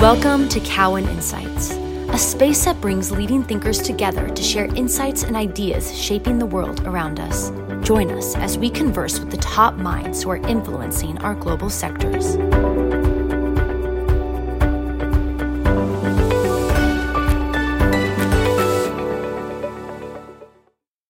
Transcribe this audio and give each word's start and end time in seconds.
Welcome 0.00 0.48
to 0.50 0.60
Cowen 0.60 1.08
Insights, 1.08 1.72
a 1.72 2.18
space 2.18 2.64
that 2.66 2.80
brings 2.80 3.10
leading 3.10 3.42
thinkers 3.42 3.82
together 3.82 4.28
to 4.28 4.42
share 4.44 4.72
insights 4.76 5.24
and 5.24 5.34
ideas 5.34 5.92
shaping 5.92 6.38
the 6.38 6.46
world 6.46 6.86
around 6.86 7.18
us. 7.18 7.50
Join 7.84 8.12
us 8.12 8.36
as 8.36 8.56
we 8.56 8.70
converse 8.70 9.18
with 9.18 9.32
the 9.32 9.38
top 9.38 9.74
minds 9.74 10.22
who 10.22 10.30
are 10.30 10.36
influencing 10.36 11.18
our 11.18 11.34
global 11.34 11.68
sectors. 11.68 12.36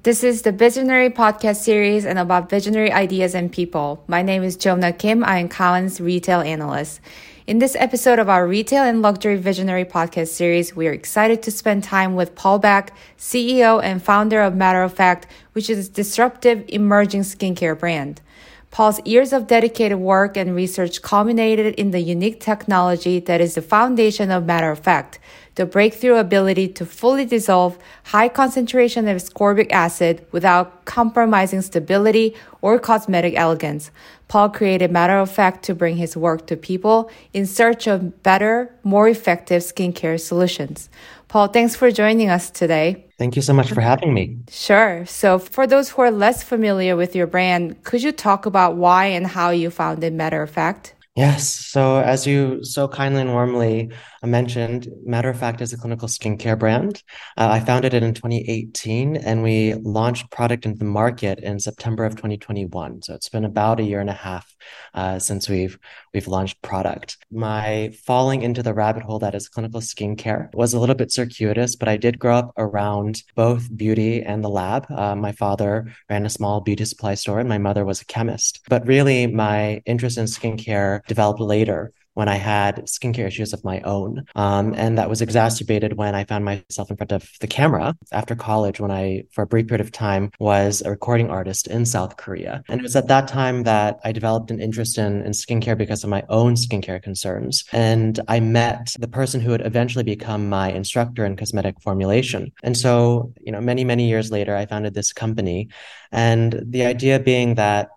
This 0.08 0.24
is 0.24 0.40
the 0.40 0.52
Visionary 0.52 1.10
podcast 1.10 1.56
series 1.56 2.06
and 2.06 2.18
about 2.18 2.48
visionary 2.48 2.90
ideas 2.90 3.34
and 3.34 3.52
people. 3.52 4.02
My 4.06 4.22
name 4.22 4.42
is 4.42 4.56
Jonah 4.56 4.90
Kim. 4.90 5.22
I 5.22 5.36
am 5.36 5.50
Collins 5.50 6.00
retail 6.00 6.40
analyst. 6.40 7.02
In 7.46 7.58
this 7.58 7.76
episode 7.78 8.18
of 8.18 8.26
our 8.26 8.46
Retail 8.46 8.84
and 8.84 9.02
Luxury 9.02 9.36
Visionary 9.36 9.84
podcast 9.84 10.28
series, 10.28 10.74
we 10.74 10.88
are 10.88 10.94
excited 10.94 11.42
to 11.42 11.50
spend 11.50 11.84
time 11.84 12.14
with 12.14 12.34
Paul 12.34 12.58
Beck, 12.58 12.94
CEO 13.18 13.82
and 13.84 14.02
founder 14.02 14.40
of 14.40 14.56
Matter 14.56 14.82
of 14.82 14.94
Fact, 14.94 15.26
which 15.52 15.68
is 15.68 15.88
a 15.88 15.92
disruptive 15.92 16.64
emerging 16.68 17.20
skincare 17.20 17.78
brand. 17.78 18.22
Paul's 18.70 19.04
years 19.06 19.34
of 19.34 19.46
dedicated 19.46 19.98
work 19.98 20.38
and 20.38 20.54
research 20.54 21.02
culminated 21.02 21.74
in 21.74 21.90
the 21.90 22.00
unique 22.00 22.40
technology 22.40 23.18
that 23.20 23.42
is 23.42 23.56
the 23.56 23.62
foundation 23.62 24.30
of 24.30 24.46
Matter 24.46 24.70
of 24.70 24.78
Fact, 24.78 25.18
the 25.58 25.66
breakthrough 25.66 26.16
ability 26.16 26.68
to 26.68 26.86
fully 26.86 27.24
dissolve 27.24 27.76
high 28.04 28.28
concentration 28.28 29.08
of 29.08 29.16
ascorbic 29.16 29.70
acid 29.72 30.24
without 30.30 30.84
compromising 30.84 31.60
stability 31.60 32.34
or 32.62 32.78
cosmetic 32.78 33.34
elegance. 33.34 33.90
Paul 34.28 34.50
created 34.50 34.92
Matter 34.92 35.18
of 35.18 35.30
Fact 35.30 35.64
to 35.64 35.74
bring 35.74 35.96
his 35.96 36.16
work 36.16 36.46
to 36.46 36.56
people 36.56 37.10
in 37.32 37.44
search 37.44 37.88
of 37.88 38.22
better, 38.22 38.72
more 38.84 39.08
effective 39.08 39.62
skincare 39.62 40.20
solutions. 40.20 40.88
Paul, 41.26 41.48
thanks 41.48 41.74
for 41.74 41.90
joining 41.90 42.30
us 42.30 42.50
today. 42.50 43.06
Thank 43.18 43.34
you 43.34 43.42
so 43.42 43.52
much 43.52 43.72
for 43.72 43.80
having 43.80 44.14
me. 44.14 44.38
Sure. 44.48 45.04
So, 45.06 45.40
for 45.40 45.66
those 45.66 45.90
who 45.90 46.02
are 46.02 46.12
less 46.12 46.44
familiar 46.44 46.94
with 46.94 47.16
your 47.16 47.26
brand, 47.26 47.82
could 47.82 48.02
you 48.02 48.12
talk 48.12 48.46
about 48.46 48.76
why 48.76 49.06
and 49.06 49.26
how 49.26 49.50
you 49.50 49.70
founded 49.70 50.12
Matter 50.12 50.40
of 50.40 50.50
Fact? 50.50 50.94
Yes. 51.18 51.48
So, 51.48 51.98
as 51.98 52.28
you 52.28 52.62
so 52.62 52.86
kindly 52.86 53.22
and 53.22 53.32
warmly 53.32 53.90
mentioned, 54.26 54.88
Matter 55.04 55.28
of 55.28 55.38
Fact 55.38 55.60
is 55.60 55.72
a 55.72 55.78
clinical 55.78 56.08
skincare 56.08 56.58
brand. 56.58 57.02
Uh, 57.36 57.48
I 57.50 57.60
founded 57.60 57.94
it 57.94 58.02
in 58.02 58.14
2018 58.14 59.16
and 59.16 59.42
we 59.42 59.74
launched 59.74 60.30
product 60.30 60.66
into 60.66 60.78
the 60.78 60.84
market 60.84 61.38
in 61.40 61.60
September 61.60 62.04
of 62.04 62.16
2021. 62.16 63.02
So, 63.02 63.14
it's 63.14 63.28
been 63.28 63.44
about 63.44 63.80
a 63.80 63.84
year 63.84 64.00
and 64.00 64.10
a 64.10 64.14
half 64.14 64.54
uh, 64.94 65.18
since 65.18 65.48
we've 65.48 65.78
we've 66.14 66.28
launched 66.28 66.60
product. 66.62 67.18
My 67.30 67.92
falling 68.04 68.42
into 68.42 68.62
the 68.62 68.74
rabbit 68.74 69.02
hole 69.02 69.18
that 69.20 69.34
is 69.34 69.48
clinical 69.48 69.80
skincare 69.80 70.52
was 70.54 70.74
a 70.74 70.80
little 70.80 70.94
bit 70.94 71.12
circuitous, 71.12 71.76
but 71.76 71.88
I 71.88 71.96
did 71.96 72.18
grow 72.18 72.36
up 72.36 72.52
around 72.56 73.22
both 73.34 73.74
beauty 73.76 74.22
and 74.22 74.42
the 74.42 74.48
lab. 74.48 74.86
Uh, 74.90 75.14
my 75.14 75.32
father 75.32 75.92
ran 76.10 76.26
a 76.26 76.30
small 76.30 76.60
beauty 76.60 76.84
supply 76.84 77.14
store 77.14 77.40
and 77.40 77.48
my 77.48 77.58
mother 77.58 77.84
was 77.84 78.00
a 78.00 78.06
chemist. 78.06 78.60
But 78.68 78.86
really, 78.86 79.26
my 79.26 79.82
interest 79.86 80.18
in 80.18 80.24
skincare 80.24 81.04
developed 81.06 81.40
later 81.40 81.92
when 82.18 82.28
I 82.28 82.34
had 82.34 82.84
skincare 82.86 83.28
issues 83.28 83.52
of 83.52 83.62
my 83.62 83.80
own. 83.82 84.24
Um, 84.34 84.74
and 84.76 84.98
that 84.98 85.08
was 85.08 85.22
exacerbated 85.22 85.92
when 85.92 86.16
I 86.16 86.24
found 86.24 86.44
myself 86.44 86.90
in 86.90 86.96
front 86.96 87.12
of 87.12 87.30
the 87.38 87.46
camera 87.46 87.94
after 88.10 88.34
college, 88.34 88.80
when 88.80 88.90
I, 88.90 89.22
for 89.30 89.42
a 89.42 89.46
brief 89.46 89.68
period 89.68 89.86
of 89.86 89.92
time, 89.92 90.32
was 90.40 90.82
a 90.82 90.90
recording 90.90 91.30
artist 91.30 91.68
in 91.68 91.86
South 91.86 92.16
Korea. 92.16 92.64
And 92.68 92.80
it 92.80 92.82
was 92.82 92.96
at 92.96 93.06
that 93.06 93.28
time 93.28 93.62
that 93.62 94.00
I 94.02 94.10
developed 94.10 94.50
an 94.50 94.60
interest 94.60 94.98
in, 94.98 95.22
in 95.22 95.30
skincare 95.30 95.78
because 95.78 96.02
of 96.02 96.10
my 96.10 96.24
own 96.28 96.56
skincare 96.56 97.00
concerns. 97.00 97.64
And 97.70 98.18
I 98.26 98.40
met 98.40 98.96
the 98.98 99.06
person 99.06 99.40
who 99.40 99.52
would 99.52 99.64
eventually 99.64 100.02
become 100.02 100.48
my 100.48 100.72
instructor 100.72 101.24
in 101.24 101.36
cosmetic 101.36 101.80
formulation. 101.80 102.50
And 102.64 102.76
so, 102.76 103.32
you 103.40 103.52
know, 103.52 103.60
many, 103.60 103.84
many 103.84 104.08
years 104.08 104.32
later, 104.32 104.56
I 104.56 104.66
founded 104.66 104.94
this 104.94 105.12
company. 105.12 105.68
And 106.10 106.60
the 106.66 106.84
idea 106.84 107.20
being 107.20 107.54
that 107.54 107.90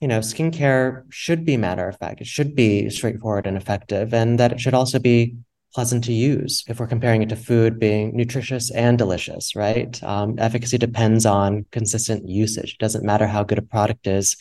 you 0.00 0.08
know, 0.08 0.18
skincare 0.20 1.04
should 1.10 1.44
be 1.44 1.56
matter 1.56 1.88
of 1.88 1.98
fact. 1.98 2.20
It 2.20 2.26
should 2.26 2.54
be 2.54 2.90
straightforward 2.90 3.46
and 3.46 3.56
effective, 3.56 4.12
and 4.12 4.38
that 4.38 4.52
it 4.52 4.60
should 4.60 4.74
also 4.74 4.98
be 4.98 5.36
pleasant 5.76 6.04
to 6.04 6.12
use 6.12 6.64
if 6.68 6.80
we're 6.80 6.86
comparing 6.86 7.20
it 7.20 7.28
to 7.28 7.36
food 7.36 7.78
being 7.78 8.16
nutritious 8.16 8.70
and 8.70 8.96
delicious, 8.96 9.54
right? 9.54 10.02
Um, 10.02 10.36
efficacy 10.38 10.78
depends 10.78 11.26
on 11.26 11.66
consistent 11.70 12.26
usage. 12.26 12.72
It 12.72 12.78
doesn't 12.78 13.04
matter 13.04 13.26
how 13.26 13.44
good 13.44 13.58
a 13.58 13.62
product 13.62 14.06
is 14.06 14.36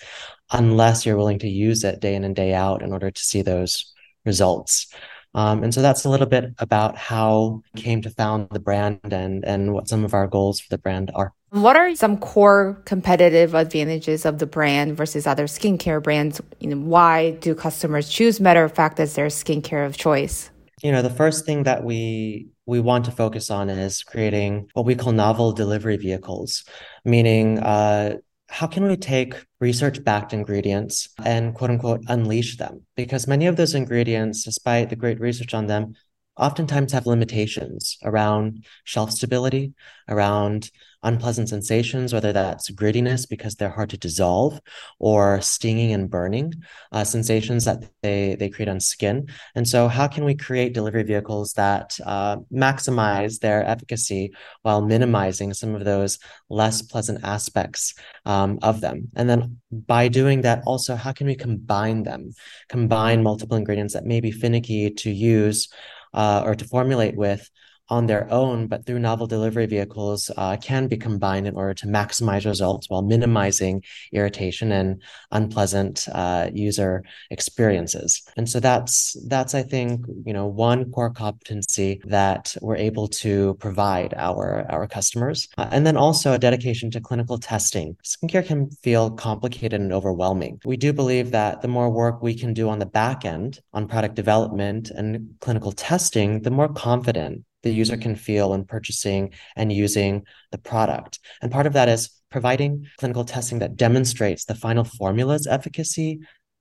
unless 0.51 1.05
you're 1.05 1.17
willing 1.17 1.39
to 1.39 1.49
use 1.49 1.83
it 1.83 1.99
day 1.99 2.15
in 2.15 2.23
and 2.23 2.35
day 2.35 2.53
out 2.53 2.81
in 2.81 2.93
order 2.93 3.11
to 3.11 3.21
see 3.21 3.41
those 3.41 3.93
results. 4.25 4.87
Um, 5.33 5.63
and 5.63 5.73
so 5.73 5.81
that's 5.81 6.05
a 6.05 6.09
little 6.09 6.25
bit 6.25 6.53
about 6.57 6.97
how 6.97 7.61
we 7.73 7.81
came 7.81 8.01
to 8.03 8.09
found 8.09 8.47
the 8.51 8.59
brand 8.59 9.01
and, 9.11 9.43
and 9.43 9.73
what 9.73 9.89
some 9.89 10.05
of 10.05 10.13
our 10.13 10.27
goals 10.27 10.61
for 10.61 10.69
the 10.69 10.77
brand 10.77 11.11
are. 11.13 11.33
What 11.55 11.77
are 11.77 11.95
some 11.95 12.17
core 12.17 12.81
competitive 12.83 13.55
advantages 13.55 14.25
of 14.25 14.39
the 14.39 14.45
brand 14.45 14.97
versus 14.97 15.25
other 15.25 15.45
skincare 15.45 16.03
brands? 16.03 16.41
You 16.59 16.67
know, 16.67 16.75
why 16.75 17.31
do 17.39 17.55
customers 17.55 18.09
choose 18.09 18.41
Matter 18.41 18.65
of 18.65 18.73
Fact 18.73 18.99
as 18.99 19.15
their 19.15 19.27
skincare 19.27 19.85
of 19.85 19.95
choice? 19.95 20.49
You 20.83 20.91
know, 20.91 21.01
the 21.01 21.09
first 21.09 21.45
thing 21.45 21.63
that 21.63 21.85
we 21.85 22.49
we 22.65 22.81
want 22.81 23.05
to 23.05 23.11
focus 23.11 23.49
on 23.49 23.69
is 23.69 24.03
creating 24.03 24.67
what 24.73 24.85
we 24.85 24.95
call 24.95 25.13
novel 25.13 25.53
delivery 25.53 25.95
vehicles, 25.95 26.65
meaning 27.05 27.59
uh, 27.59 28.17
how 28.49 28.67
can 28.67 28.85
we 28.85 28.97
take 28.97 29.35
research 29.61 30.03
backed 30.03 30.33
ingredients 30.33 31.07
and 31.23 31.55
quote 31.55 31.69
unquote 31.69 32.01
unleash 32.09 32.57
them? 32.57 32.81
Because 32.97 33.29
many 33.29 33.47
of 33.47 33.55
those 33.55 33.75
ingredients, 33.75 34.43
despite 34.43 34.89
the 34.89 34.97
great 34.97 35.21
research 35.21 35.53
on 35.53 35.67
them, 35.67 35.93
oftentimes 36.37 36.91
have 36.91 37.05
limitations 37.07 37.97
around 38.03 38.65
shelf 38.83 39.11
stability, 39.11 39.73
around 40.09 40.69
unpleasant 41.05 41.47
sensations, 41.49 42.13
whether 42.13 42.33
that's 42.33 42.69
grittiness 42.71 43.27
because 43.29 43.55
they're 43.55 43.69
hard 43.69 43.89
to 43.91 43.97
dissolve, 43.97 44.59
or 44.99 45.39
stinging 45.41 45.93
and 45.93 46.09
burning 46.09 46.53
uh, 46.91 47.03
sensations 47.03 47.65
that 47.65 47.83
they 48.01 48.35
they 48.35 48.49
create 48.49 48.67
on 48.69 48.79
skin. 48.79 49.27
And 49.55 49.67
so, 49.67 49.87
how 49.87 50.07
can 50.07 50.25
we 50.25 50.35
create 50.35 50.73
delivery 50.73 51.03
vehicles 51.03 51.53
that 51.53 51.97
uh, 52.05 52.37
maximize 52.51 53.39
their 53.39 53.63
efficacy 53.65 54.33
while 54.63 54.81
minimizing 54.81 55.53
some 55.53 55.75
of 55.75 55.85
those 55.85 56.19
less 56.49 56.81
pleasant 56.81 57.23
aspects 57.23 57.93
um, 58.25 58.59
of 58.61 58.81
them? 58.81 59.09
And 59.15 59.29
then, 59.29 59.61
by 59.71 60.07
doing 60.07 60.41
that, 60.41 60.63
also, 60.65 60.95
how 60.95 61.13
can 61.13 61.27
we 61.27 61.35
combine 61.35 62.03
them, 62.03 62.33
combine 62.69 63.23
multiple 63.23 63.57
ingredients 63.57 63.93
that 63.93 64.05
may 64.05 64.19
be 64.19 64.31
finicky 64.31 64.89
to 64.89 65.11
use 65.11 65.69
uh, 66.13 66.41
or 66.45 66.55
to 66.55 66.65
formulate 66.65 67.15
with 67.15 67.49
on 67.89 68.07
their 68.07 68.31
own, 68.31 68.67
but 68.67 68.85
through 68.85 68.99
novel 68.99 69.27
delivery 69.27 69.65
vehicles 69.65 70.31
uh, 70.37 70.57
can 70.57 70.87
be 70.87 70.97
combined 70.97 71.47
in 71.47 71.55
order 71.55 71.73
to 71.73 71.87
maximize 71.87 72.45
results 72.45 72.89
while 72.89 73.01
minimizing 73.01 73.83
irritation 74.11 74.71
and 74.71 75.01
unpleasant 75.31 76.07
uh, 76.11 76.49
user 76.53 77.03
experiences. 77.29 78.23
And 78.37 78.49
so 78.49 78.59
that's 78.59 79.15
that's 79.27 79.53
I 79.53 79.63
think 79.63 80.05
you 80.25 80.33
know 80.33 80.47
one 80.47 80.91
core 80.91 81.11
competency 81.11 82.01
that 82.05 82.55
we're 82.61 82.75
able 82.75 83.07
to 83.07 83.55
provide 83.55 84.13
our 84.17 84.65
our 84.69 84.87
customers, 84.87 85.47
uh, 85.57 85.67
and 85.71 85.85
then 85.85 85.97
also 85.97 86.33
a 86.33 86.39
dedication 86.39 86.89
to 86.91 87.01
clinical 87.01 87.37
testing. 87.37 87.97
Skincare 88.03 88.45
can 88.45 88.69
feel 88.83 89.11
complicated 89.11 89.79
and 89.79 89.93
overwhelming. 89.93 90.59
We 90.65 90.77
do 90.77 90.93
believe 90.93 91.31
that 91.31 91.61
the 91.61 91.67
more 91.67 91.89
work 91.89 92.21
we 92.21 92.35
can 92.35 92.53
do 92.53 92.69
on 92.69 92.79
the 92.79 92.85
back 92.85 93.25
end 93.25 93.59
on 93.73 93.87
product 93.87 94.15
development 94.15 94.89
and 94.89 95.35
clinical 95.39 95.71
testing, 95.71 96.41
the 96.41 96.51
more 96.51 96.69
confident 96.69 97.43
the 97.65 97.73
user 97.73 97.97
can 97.97 98.15
feel 98.15 98.51
when 98.51 98.63
purchasing 98.63 99.33
and 99.57 99.73
using 99.73 100.23
the 100.51 100.57
product. 100.57 101.19
And 101.41 101.51
part 101.51 101.65
of 101.65 101.73
that 101.73 101.89
is 101.89 102.09
providing 102.31 102.85
clinical 102.97 103.25
testing 103.25 103.59
that 103.59 103.75
demonstrates 103.75 104.45
the 104.45 104.55
final 104.55 104.83
formula's 104.83 105.47
efficacy, 105.47 106.19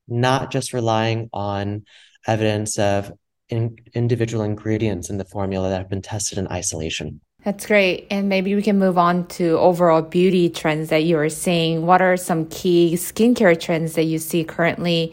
not 0.09 0.51
just 0.51 0.73
relying 0.73 1.29
on 1.33 1.85
evidence 2.27 2.79
of 2.79 3.13
in 3.51 3.77
individual 3.93 4.43
ingredients 4.43 5.11
in 5.11 5.19
the 5.19 5.25
formula 5.27 5.69
that 5.69 5.79
have 5.79 5.91
been 5.91 6.01
tested 6.01 6.39
in 6.39 6.49
isolation. 6.49 7.21
That's 7.45 7.67
great. 7.67 8.07
And 8.11 8.31
maybe 8.31 8.55
we 8.55 8.63
can 8.63 8.79
move 8.79 8.97
on 8.97 9.27
to 9.29 9.59
overall 9.59 10.01
beauty 10.01 10.49
trends 10.49 10.89
that 10.89 11.05
you 11.05 11.19
are 11.19 11.29
seeing. 11.29 11.85
What 11.85 12.01
are 12.01 12.17
some 12.17 12.47
key 12.47 12.95
skincare 12.95 13.61
trends 13.61 13.93
that 13.97 14.05
you 14.05 14.19
see 14.19 14.45
currently? 14.45 15.13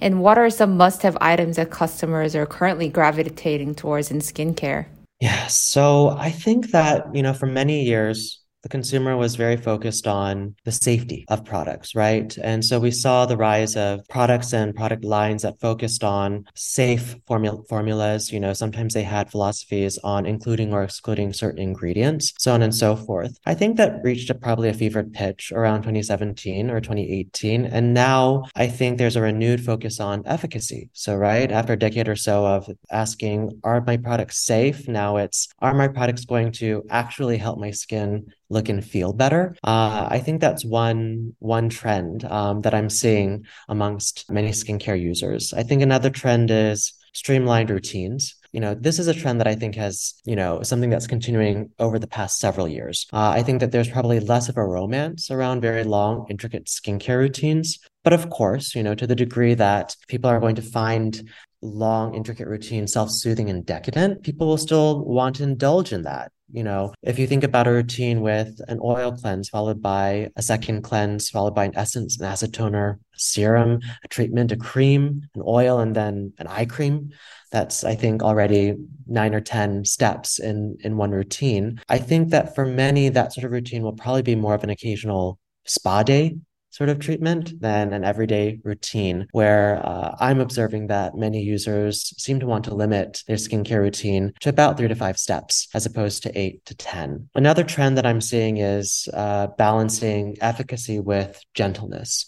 And 0.00 0.22
what 0.22 0.38
are 0.38 0.50
some 0.50 0.76
must 0.76 1.02
have 1.02 1.18
items 1.20 1.56
that 1.56 1.70
customers 1.70 2.36
are 2.36 2.46
currently 2.46 2.88
gravitating 2.88 3.74
towards 3.74 4.12
in 4.12 4.20
skincare? 4.20 4.86
Yeah, 5.22 5.46
so 5.46 6.08
I 6.10 6.30
think 6.30 6.72
that, 6.72 7.14
you 7.14 7.22
know, 7.22 7.32
for 7.32 7.46
many 7.46 7.84
years, 7.84 8.41
the 8.62 8.68
consumer 8.68 9.16
was 9.16 9.34
very 9.34 9.56
focused 9.56 10.06
on 10.06 10.54
the 10.64 10.72
safety 10.72 11.24
of 11.28 11.44
products, 11.44 11.94
right? 11.94 12.36
And 12.38 12.64
so 12.64 12.78
we 12.78 12.90
saw 12.90 13.26
the 13.26 13.36
rise 13.36 13.76
of 13.76 14.06
products 14.08 14.52
and 14.52 14.74
product 14.74 15.04
lines 15.04 15.42
that 15.42 15.60
focused 15.60 16.04
on 16.04 16.44
safe 16.54 17.16
formula- 17.26 17.62
formulas. 17.68 18.32
You 18.32 18.38
know, 18.38 18.52
sometimes 18.52 18.94
they 18.94 19.02
had 19.02 19.30
philosophies 19.30 19.98
on 20.04 20.26
including 20.26 20.72
or 20.72 20.84
excluding 20.84 21.32
certain 21.32 21.60
ingredients, 21.60 22.32
so 22.38 22.52
on 22.52 22.62
and 22.62 22.74
so 22.74 22.94
forth. 22.94 23.36
I 23.46 23.54
think 23.54 23.76
that 23.76 24.02
reached 24.04 24.30
a, 24.30 24.34
probably 24.34 24.68
a 24.68 24.74
fevered 24.74 25.12
pitch 25.12 25.52
around 25.52 25.80
2017 25.80 26.70
or 26.70 26.80
2018. 26.80 27.66
And 27.66 27.92
now 27.94 28.44
I 28.54 28.68
think 28.68 28.98
there's 28.98 29.16
a 29.16 29.22
renewed 29.22 29.64
focus 29.64 29.98
on 29.98 30.22
efficacy. 30.26 30.90
So, 30.92 31.16
right 31.16 31.50
after 31.50 31.72
a 31.72 31.78
decade 31.78 32.08
or 32.08 32.16
so 32.16 32.46
of 32.46 32.68
asking, 32.90 33.60
are 33.64 33.82
my 33.84 33.96
products 33.96 34.44
safe? 34.44 34.86
Now 34.86 35.16
it's, 35.16 35.48
are 35.58 35.74
my 35.74 35.88
products 35.88 36.24
going 36.24 36.52
to 36.52 36.84
actually 36.90 37.38
help 37.38 37.58
my 37.58 37.70
skin 37.70 38.32
look 38.52 38.68
and 38.68 38.84
feel 38.84 39.12
better? 39.12 39.56
Uh, 39.64 40.06
I 40.10 40.20
think 40.20 40.40
that's 40.40 40.64
one 40.64 41.34
one 41.38 41.68
trend 41.68 42.24
um, 42.24 42.60
that 42.62 42.74
I'm 42.74 42.90
seeing 42.90 43.46
amongst 43.68 44.30
many 44.30 44.50
skincare 44.50 45.00
users. 45.00 45.52
I 45.52 45.62
think 45.62 45.82
another 45.82 46.10
trend 46.10 46.50
is 46.50 46.92
streamlined 47.12 47.70
routines 47.70 48.36
you 48.52 48.60
know, 48.60 48.74
this 48.74 48.98
is 48.98 49.08
a 49.08 49.14
trend 49.14 49.40
that 49.40 49.46
I 49.46 49.54
think 49.54 49.74
has, 49.76 50.14
you 50.24 50.36
know, 50.36 50.62
something 50.62 50.90
that's 50.90 51.06
continuing 51.06 51.70
over 51.78 51.98
the 51.98 52.06
past 52.06 52.38
several 52.38 52.68
years. 52.68 53.06
Uh, 53.12 53.30
I 53.30 53.42
think 53.42 53.60
that 53.60 53.72
there's 53.72 53.88
probably 53.88 54.20
less 54.20 54.50
of 54.50 54.58
a 54.58 54.64
romance 54.64 55.30
around 55.30 55.62
very 55.62 55.84
long, 55.84 56.26
intricate 56.28 56.66
skincare 56.66 57.18
routines. 57.18 57.78
But 58.04 58.12
of 58.12 58.28
course, 58.28 58.74
you 58.74 58.82
know, 58.82 58.94
to 58.94 59.06
the 59.06 59.14
degree 59.14 59.54
that 59.54 59.96
people 60.08 60.28
are 60.28 60.40
going 60.40 60.56
to 60.56 60.62
find 60.62 61.30
long, 61.62 62.14
intricate 62.14 62.46
routines 62.46 62.92
self-soothing 62.92 63.48
and 63.48 63.64
decadent, 63.64 64.22
people 64.22 64.48
will 64.48 64.58
still 64.58 65.02
want 65.02 65.36
to 65.36 65.44
indulge 65.44 65.92
in 65.92 66.02
that. 66.02 66.30
You 66.52 66.62
know, 66.62 66.92
if 67.02 67.18
you 67.18 67.26
think 67.26 67.44
about 67.44 67.66
a 67.66 67.72
routine 67.72 68.20
with 68.20 68.60
an 68.68 68.78
oil 68.82 69.12
cleanse 69.12 69.48
followed 69.48 69.80
by 69.80 70.30
a 70.36 70.42
second 70.42 70.82
cleanse, 70.82 71.30
followed 71.30 71.54
by 71.54 71.64
an 71.64 71.72
essence, 71.76 72.18
an 72.18 72.26
acid 72.26 72.52
toner, 72.52 73.00
a 73.14 73.18
serum, 73.18 73.80
a 74.04 74.08
treatment, 74.08 74.52
a 74.52 74.56
cream, 74.56 75.22
an 75.34 75.42
oil, 75.46 75.80
and 75.80 75.96
then 75.96 76.34
an 76.38 76.46
eye 76.46 76.66
cream, 76.66 77.10
that's 77.50 77.84
I 77.84 77.94
think 77.94 78.22
already 78.22 78.74
nine 79.06 79.34
or 79.34 79.40
10 79.40 79.86
steps 79.86 80.38
in 80.38 80.76
in 80.80 80.98
one 80.98 81.10
routine. 81.10 81.80
I 81.88 81.96
think 81.98 82.30
that 82.30 82.54
for 82.54 82.66
many, 82.66 83.08
that 83.08 83.32
sort 83.32 83.44
of 83.44 83.52
routine 83.52 83.82
will 83.82 83.94
probably 83.94 84.22
be 84.22 84.36
more 84.36 84.54
of 84.54 84.62
an 84.62 84.70
occasional 84.70 85.38
spa 85.64 86.02
day 86.02 86.36
sort 86.72 86.90
of 86.90 86.98
treatment 86.98 87.60
than 87.60 87.92
an 87.92 88.02
everyday 88.02 88.58
routine, 88.64 89.28
where 89.30 89.80
uh, 89.86 90.16
I'm 90.18 90.40
observing 90.40 90.88
that 90.88 91.14
many 91.14 91.40
users 91.42 92.12
seem 92.20 92.40
to 92.40 92.46
want 92.46 92.64
to 92.64 92.74
limit 92.74 93.22
their 93.28 93.36
skincare 93.36 93.80
routine 93.80 94.32
to 94.40 94.48
about 94.48 94.76
three 94.76 94.88
to 94.88 94.94
five 94.94 95.18
steps 95.18 95.68
as 95.74 95.86
opposed 95.86 96.24
to 96.24 96.38
eight 96.38 96.64
to 96.66 96.74
10. 96.74 97.28
Another 97.34 97.62
trend 97.62 97.98
that 97.98 98.06
I'm 98.06 98.20
seeing 98.20 98.56
is 98.56 99.08
uh, 99.12 99.48
balancing 99.58 100.36
efficacy 100.40 100.98
with 100.98 101.40
gentleness. 101.54 102.26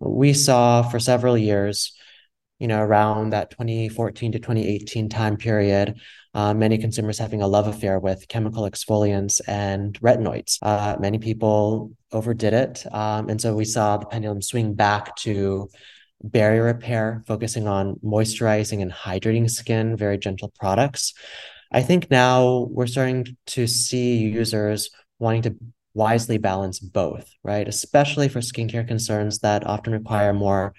We 0.00 0.32
saw 0.32 0.82
for 0.82 0.98
several 0.98 1.38
years 1.38 1.92
you 2.62 2.68
know, 2.68 2.80
around 2.80 3.30
that 3.30 3.50
2014 3.50 4.32
to 4.32 4.38
2018 4.38 5.08
time 5.08 5.36
period, 5.36 6.00
uh, 6.34 6.54
many 6.54 6.78
consumers 6.78 7.18
having 7.18 7.42
a 7.42 7.46
love 7.46 7.66
affair 7.66 7.98
with 7.98 8.28
chemical 8.28 8.62
exfoliants 8.68 9.40
and 9.46 10.00
retinoids. 10.00 10.58
Uh, 10.62 10.96
many 10.98 11.18
people 11.18 11.92
overdid 12.10 12.54
it. 12.54 12.86
Um, 12.92 13.28
and 13.28 13.40
so 13.40 13.54
we 13.54 13.64
saw 13.64 13.96
the 13.96 14.06
pendulum 14.06 14.40
swing 14.40 14.74
back 14.74 15.14
to 15.16 15.68
barrier 16.22 16.64
repair, 16.64 17.22
focusing 17.26 17.68
on 17.68 17.96
moisturizing 18.04 18.80
and 18.80 18.92
hydrating 18.92 19.50
skin, 19.50 19.96
very 19.96 20.18
gentle 20.18 20.52
products. 20.58 21.14
I 21.70 21.82
think 21.82 22.10
now 22.10 22.68
we're 22.70 22.86
starting 22.86 23.36
to 23.48 23.66
see 23.66 24.18
users 24.18 24.90
wanting 25.18 25.42
to 25.42 25.56
wisely 25.94 26.38
balance 26.38 26.78
both, 26.78 27.30
right? 27.42 27.66
Especially 27.68 28.28
for 28.28 28.40
skincare 28.40 28.86
concerns 28.86 29.40
that 29.40 29.66
often 29.66 29.92
require 29.92 30.32
more 30.32 30.74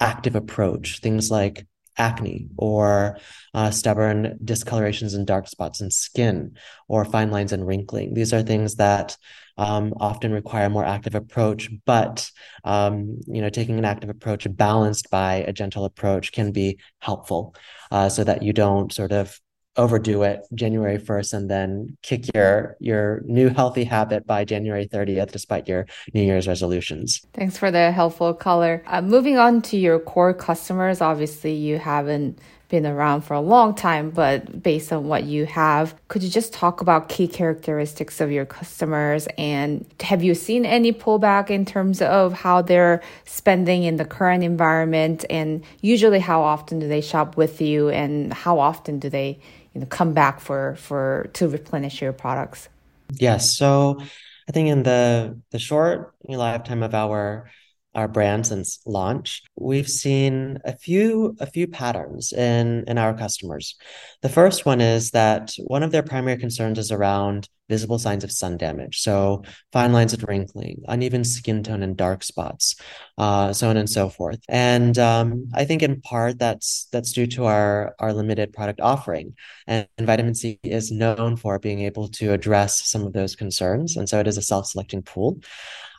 active 0.00 0.36
approach, 0.36 1.00
things 1.00 1.30
like 1.30 1.66
acne 1.98 2.48
or 2.56 3.18
uh, 3.54 3.70
stubborn 3.70 4.38
discolorations 4.44 5.14
and 5.14 5.26
dark 5.26 5.48
spots 5.48 5.80
in 5.80 5.90
skin 5.90 6.56
or 6.88 7.04
fine 7.04 7.30
lines 7.30 7.52
and 7.52 7.66
wrinkling. 7.66 8.14
These 8.14 8.32
are 8.32 8.42
things 8.42 8.76
that 8.76 9.16
um, 9.58 9.92
often 9.98 10.32
require 10.32 10.66
a 10.66 10.70
more 10.70 10.84
active 10.84 11.16
approach, 11.16 11.68
but 11.84 12.30
um, 12.64 13.18
you 13.26 13.42
know, 13.42 13.50
taking 13.50 13.78
an 13.78 13.84
active 13.84 14.08
approach 14.08 14.46
balanced 14.56 15.10
by 15.10 15.36
a 15.36 15.52
gentle 15.52 15.84
approach 15.84 16.32
can 16.32 16.52
be 16.52 16.78
helpful, 17.00 17.54
uh, 17.90 18.08
so 18.08 18.22
that 18.24 18.42
you 18.42 18.52
don't 18.52 18.92
sort 18.92 19.12
of 19.12 19.38
overdo 19.78 20.24
it 20.24 20.40
January 20.54 20.98
1st 20.98 21.32
and 21.34 21.50
then 21.50 21.96
kick 22.02 22.24
your 22.34 22.76
your 22.80 23.22
new 23.24 23.48
healthy 23.48 23.84
habit 23.84 24.26
by 24.26 24.44
January 24.44 24.86
30th 24.86 25.30
despite 25.30 25.68
your 25.68 25.86
New 26.12 26.22
Year's 26.22 26.48
resolutions. 26.48 27.24
Thanks 27.32 27.56
for 27.56 27.70
the 27.70 27.92
helpful 27.92 28.34
color. 28.34 28.82
Uh, 28.86 29.00
moving 29.00 29.38
on 29.38 29.62
to 29.62 29.78
your 29.78 29.98
core 30.00 30.34
customers, 30.34 31.00
obviously 31.00 31.52
you 31.52 31.78
haven't 31.78 32.38
been 32.68 32.86
around 32.86 33.22
for 33.22 33.34
a 33.34 33.40
long 33.40 33.74
time, 33.74 34.10
but 34.10 34.62
based 34.62 34.92
on 34.92 35.08
what 35.08 35.24
you 35.24 35.46
have, 35.46 35.94
could 36.08 36.22
you 36.22 36.28
just 36.28 36.52
talk 36.52 36.80
about 36.80 37.08
key 37.08 37.26
characteristics 37.26 38.20
of 38.20 38.30
your 38.30 38.44
customers? 38.44 39.26
And 39.38 39.86
have 40.00 40.22
you 40.22 40.34
seen 40.34 40.66
any 40.66 40.92
pullback 40.92 41.50
in 41.50 41.64
terms 41.64 42.02
of 42.02 42.32
how 42.32 42.62
they're 42.62 43.02
spending 43.24 43.84
in 43.84 43.96
the 43.96 44.04
current 44.04 44.44
environment? 44.44 45.24
And 45.30 45.64
usually 45.80 46.20
how 46.20 46.42
often 46.42 46.78
do 46.78 46.88
they 46.88 47.00
shop 47.00 47.36
with 47.36 47.60
you? 47.60 47.88
And 47.88 48.32
how 48.32 48.58
often 48.58 48.98
do 48.98 49.08
they 49.08 49.38
you 49.74 49.80
know 49.80 49.86
come 49.86 50.12
back 50.12 50.40
for 50.40 50.76
for 50.76 51.30
to 51.34 51.48
replenish 51.48 52.02
your 52.02 52.12
products? 52.12 52.68
Yes 53.12 53.56
so 53.56 54.00
i 54.48 54.52
think 54.52 54.68
in 54.68 54.82
the 54.82 55.38
the 55.50 55.58
short 55.58 56.14
lifetime 56.24 56.82
of 56.82 56.94
our 56.94 57.50
our 57.98 58.06
brand 58.06 58.46
since 58.46 58.80
launch, 58.86 59.42
we've 59.56 59.88
seen 59.88 60.58
a 60.64 60.76
few 60.76 61.34
a 61.40 61.46
few 61.46 61.66
patterns 61.66 62.32
in 62.32 62.84
in 62.86 62.96
our 62.96 63.12
customers. 63.12 63.74
The 64.22 64.28
first 64.28 64.64
one 64.64 64.80
is 64.80 65.10
that 65.10 65.52
one 65.66 65.82
of 65.82 65.90
their 65.90 66.04
primary 66.04 66.38
concerns 66.38 66.78
is 66.78 66.92
around 66.92 67.48
visible 67.68 67.98
signs 67.98 68.22
of 68.22 68.30
sun 68.30 68.56
damage, 68.56 69.00
so 69.00 69.42
fine 69.72 69.92
lines 69.92 70.12
of 70.12 70.22
wrinkling, 70.22 70.82
uneven 70.86 71.24
skin 71.24 71.62
tone, 71.64 71.82
and 71.82 71.96
dark 71.96 72.22
spots, 72.22 72.76
uh, 73.18 73.52
so 73.52 73.68
on 73.68 73.76
and 73.76 73.90
so 73.90 74.08
forth. 74.08 74.40
And 74.48 74.96
um, 74.96 75.48
I 75.52 75.64
think 75.64 75.82
in 75.82 76.00
part 76.00 76.38
that's 76.38 76.86
that's 76.92 77.12
due 77.12 77.26
to 77.34 77.46
our 77.46 77.96
our 77.98 78.12
limited 78.12 78.52
product 78.52 78.80
offering, 78.80 79.34
and, 79.66 79.88
and 79.98 80.06
vitamin 80.06 80.36
C 80.36 80.60
is 80.62 80.92
known 80.92 81.36
for 81.36 81.58
being 81.58 81.80
able 81.80 82.06
to 82.18 82.32
address 82.32 82.88
some 82.88 83.04
of 83.04 83.12
those 83.12 83.34
concerns, 83.34 83.96
and 83.96 84.08
so 84.08 84.20
it 84.20 84.28
is 84.28 84.38
a 84.38 84.42
self 84.42 84.66
selecting 84.66 85.02
pool. 85.02 85.40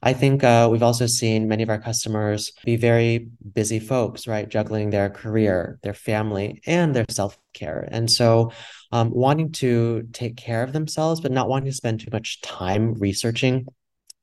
I 0.01 0.13
think 0.13 0.43
uh, 0.43 0.69
we've 0.71 0.83
also 0.83 1.07
seen 1.07 1.47
many 1.47 1.63
of 1.63 1.69
our 1.69 1.79
customers 1.79 2.51
be 2.63 2.75
very 2.75 3.27
busy 3.53 3.79
folks, 3.79 4.27
right? 4.27 4.47
Juggling 4.47 4.89
their 4.89 5.09
career, 5.09 5.79
their 5.83 5.93
family, 5.93 6.61
and 6.65 6.95
their 6.95 7.05
self 7.09 7.37
care. 7.53 7.87
And 7.91 8.09
so, 8.09 8.51
um, 8.91 9.11
wanting 9.11 9.51
to 9.53 10.07
take 10.13 10.37
care 10.37 10.63
of 10.63 10.73
themselves, 10.73 11.21
but 11.21 11.31
not 11.31 11.49
wanting 11.49 11.69
to 11.69 11.75
spend 11.75 11.99
too 11.99 12.09
much 12.11 12.41
time 12.41 12.93
researching 12.95 13.65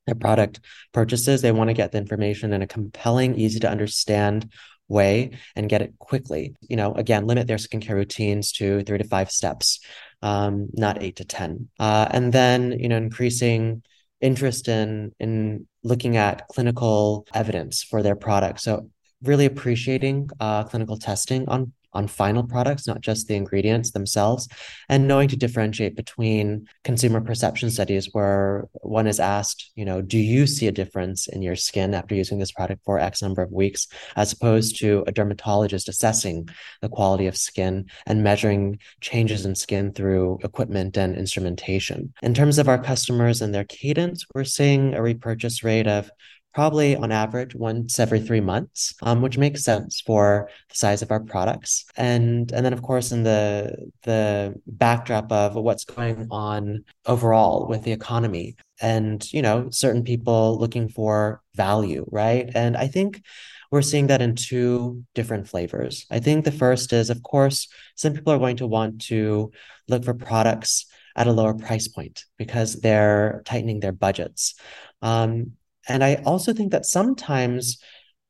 their 0.06 0.14
product 0.14 0.60
purchases. 0.92 1.42
They 1.42 1.52
want 1.52 1.68
to 1.68 1.74
get 1.74 1.92
the 1.92 1.98
information 1.98 2.52
in 2.52 2.62
a 2.62 2.66
compelling, 2.66 3.38
easy 3.38 3.60
to 3.60 3.70
understand 3.70 4.50
way 4.88 5.32
and 5.56 5.68
get 5.68 5.82
it 5.82 5.98
quickly. 5.98 6.54
You 6.60 6.76
know, 6.76 6.94
again, 6.94 7.26
limit 7.26 7.46
their 7.46 7.56
skincare 7.56 7.94
routines 7.94 8.52
to 8.52 8.82
three 8.82 8.98
to 8.98 9.04
five 9.04 9.30
steps, 9.30 9.80
um, 10.22 10.68
not 10.72 11.02
eight 11.02 11.16
to 11.16 11.24
10. 11.24 11.68
Uh, 11.78 12.08
and 12.10 12.32
then, 12.32 12.78
you 12.78 12.88
know, 12.88 12.96
increasing 12.96 13.82
interest 14.20 14.68
in 14.68 15.12
in 15.20 15.66
looking 15.82 16.16
at 16.16 16.48
clinical 16.48 17.26
evidence 17.34 17.82
for 17.82 18.02
their 18.02 18.16
products. 18.16 18.62
So 18.64 18.90
really 19.22 19.46
appreciating 19.46 20.28
uh, 20.40 20.64
clinical 20.64 20.98
testing 20.98 21.48
on 21.48 21.72
on 21.96 22.06
final 22.06 22.44
products, 22.44 22.86
not 22.86 23.00
just 23.00 23.26
the 23.26 23.34
ingredients 23.34 23.90
themselves, 23.90 24.48
and 24.88 25.08
knowing 25.08 25.28
to 25.28 25.36
differentiate 25.36 25.96
between 25.96 26.68
consumer 26.84 27.20
perception 27.20 27.70
studies 27.70 28.10
where 28.12 28.68
one 28.82 29.06
is 29.06 29.18
asked, 29.18 29.70
you 29.74 29.84
know, 29.84 30.02
do 30.02 30.18
you 30.18 30.46
see 30.46 30.66
a 30.66 30.72
difference 30.72 31.26
in 31.26 31.42
your 31.42 31.56
skin 31.56 31.94
after 31.94 32.14
using 32.14 32.38
this 32.38 32.52
product 32.52 32.82
for 32.84 32.98
X 32.98 33.22
number 33.22 33.42
of 33.42 33.50
weeks, 33.50 33.88
as 34.14 34.32
opposed 34.32 34.78
to 34.78 35.04
a 35.06 35.12
dermatologist 35.12 35.88
assessing 35.88 36.48
the 36.82 36.88
quality 36.88 37.26
of 37.26 37.36
skin 37.36 37.86
and 38.06 38.22
measuring 38.22 38.78
changes 39.00 39.46
in 39.46 39.54
skin 39.54 39.92
through 39.92 40.38
equipment 40.44 40.96
and 40.96 41.16
instrumentation. 41.16 42.12
In 42.22 42.34
terms 42.34 42.58
of 42.58 42.68
our 42.68 42.78
customers 42.78 43.40
and 43.40 43.54
their 43.54 43.64
cadence, 43.64 44.24
we're 44.34 44.44
seeing 44.44 44.94
a 44.94 45.02
repurchase 45.02 45.62
rate 45.64 45.86
of 45.86 46.10
probably 46.56 46.96
on 46.96 47.12
average 47.12 47.54
once 47.54 47.98
every 47.98 48.18
three 48.18 48.40
months, 48.40 48.94
um, 49.02 49.20
which 49.20 49.36
makes 49.36 49.62
sense 49.62 50.00
for 50.00 50.48
the 50.70 50.74
size 50.74 51.02
of 51.02 51.10
our 51.10 51.20
products. 51.20 51.84
And 51.98 52.50
and 52.50 52.64
then 52.64 52.72
of 52.72 52.80
course 52.80 53.12
in 53.12 53.24
the 53.24 53.90
the 54.04 54.54
backdrop 54.66 55.30
of 55.30 55.54
what's 55.54 55.84
going 55.84 56.28
on 56.30 56.86
overall 57.04 57.66
with 57.68 57.82
the 57.82 57.92
economy 57.92 58.56
and 58.80 59.18
you 59.34 59.42
know 59.42 59.68
certain 59.70 60.02
people 60.02 60.58
looking 60.58 60.88
for 60.88 61.42
value, 61.54 62.06
right? 62.10 62.48
And 62.54 62.74
I 62.74 62.86
think 62.86 63.22
we're 63.70 63.82
seeing 63.82 64.06
that 64.06 64.22
in 64.22 64.34
two 64.34 65.04
different 65.14 65.48
flavors. 65.48 66.06
I 66.10 66.20
think 66.20 66.46
the 66.46 66.52
first 66.52 66.94
is, 66.94 67.10
of 67.10 67.22
course, 67.22 67.68
some 67.96 68.14
people 68.14 68.32
are 68.32 68.38
going 68.38 68.56
to 68.58 68.66
want 68.66 69.02
to 69.12 69.50
look 69.88 70.04
for 70.06 70.14
products 70.14 70.86
at 71.16 71.26
a 71.26 71.32
lower 71.32 71.52
price 71.52 71.88
point 71.88 72.24
because 72.38 72.80
they're 72.80 73.42
tightening 73.44 73.80
their 73.80 73.92
budgets. 73.92 74.54
Um, 75.02 75.52
and 75.88 76.02
I 76.04 76.16
also 76.24 76.52
think 76.52 76.72
that 76.72 76.86
sometimes 76.86 77.78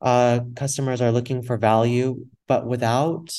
uh, 0.00 0.40
customers 0.54 1.00
are 1.00 1.12
looking 1.12 1.42
for 1.42 1.56
value, 1.56 2.26
but 2.46 2.66
without 2.66 3.34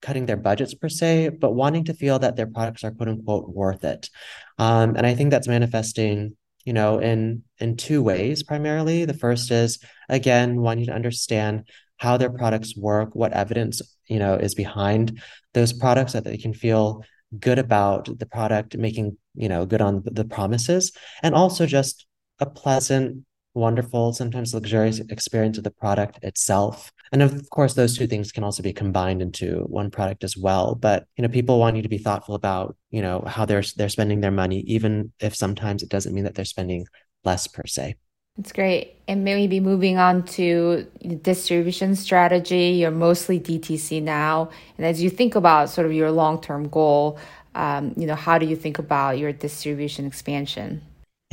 cutting 0.00 0.26
their 0.26 0.36
budgets 0.36 0.74
per 0.74 0.88
se, 0.88 1.30
but 1.40 1.52
wanting 1.52 1.84
to 1.84 1.94
feel 1.94 2.18
that 2.18 2.36
their 2.36 2.46
products 2.46 2.84
are 2.84 2.90
quote 2.90 3.08
unquote 3.08 3.48
worth 3.48 3.84
it. 3.84 4.10
Um, 4.58 4.96
and 4.96 5.06
I 5.06 5.14
think 5.14 5.30
that's 5.30 5.48
manifesting, 5.48 6.36
you 6.64 6.72
know, 6.72 6.98
in 6.98 7.42
in 7.58 7.76
two 7.76 8.02
ways 8.02 8.42
primarily. 8.42 9.04
The 9.04 9.14
first 9.14 9.50
is 9.50 9.78
again 10.08 10.60
wanting 10.60 10.86
to 10.86 10.92
understand 10.92 11.68
how 11.96 12.16
their 12.16 12.30
products 12.30 12.76
work, 12.76 13.14
what 13.14 13.32
evidence, 13.32 13.80
you 14.06 14.18
know, 14.18 14.34
is 14.34 14.54
behind 14.54 15.22
those 15.54 15.72
products 15.72 16.12
that 16.12 16.24
they 16.24 16.36
can 16.36 16.52
feel 16.52 17.02
good 17.38 17.58
about 17.58 18.18
the 18.18 18.26
product, 18.26 18.76
making, 18.76 19.16
you 19.34 19.48
know, 19.48 19.64
good 19.64 19.80
on 19.80 20.02
the 20.04 20.24
promises, 20.24 20.92
and 21.22 21.34
also 21.34 21.66
just 21.66 22.06
a 22.40 22.46
pleasant 22.46 23.24
wonderful, 23.54 24.12
sometimes 24.12 24.52
luxurious 24.54 25.00
experience 25.00 25.58
of 25.58 25.64
the 25.64 25.70
product 25.70 26.18
itself. 26.22 26.92
And 27.12 27.22
of 27.22 27.48
course, 27.50 27.74
those 27.74 27.96
two 27.96 28.06
things 28.06 28.32
can 28.32 28.44
also 28.44 28.62
be 28.62 28.72
combined 28.72 29.22
into 29.22 29.64
one 29.68 29.90
product 29.90 30.24
as 30.24 30.36
well. 30.36 30.74
But 30.74 31.06
you 31.16 31.22
know, 31.22 31.28
people 31.28 31.58
want 31.58 31.76
you 31.76 31.82
to 31.82 31.88
be 31.88 31.98
thoughtful 31.98 32.34
about 32.34 32.76
you 32.90 33.02
know 33.02 33.22
how 33.26 33.44
they're 33.44 33.62
they're 33.76 33.88
spending 33.88 34.20
their 34.20 34.30
money, 34.30 34.60
even 34.66 35.12
if 35.20 35.34
sometimes 35.34 35.82
it 35.82 35.88
doesn't 35.88 36.14
mean 36.14 36.24
that 36.24 36.34
they're 36.34 36.44
spending 36.44 36.86
less 37.24 37.46
per 37.46 37.66
se. 37.66 37.96
That's 38.36 38.50
great. 38.50 38.96
And 39.06 39.22
maybe 39.22 39.60
moving 39.60 39.96
on 39.96 40.24
to 40.24 40.86
distribution 41.22 41.94
strategy, 41.94 42.78
you're 42.80 42.90
mostly 42.90 43.38
DTC 43.38 44.02
now. 44.02 44.50
And 44.76 44.84
as 44.84 45.00
you 45.00 45.08
think 45.08 45.36
about 45.36 45.70
sort 45.70 45.86
of 45.86 45.92
your 45.92 46.10
long 46.10 46.40
term 46.40 46.68
goal, 46.68 47.16
um, 47.54 47.94
you 47.96 48.08
know, 48.08 48.16
how 48.16 48.38
do 48.38 48.46
you 48.46 48.56
think 48.56 48.80
about 48.80 49.18
your 49.18 49.32
distribution 49.32 50.04
expansion? 50.04 50.82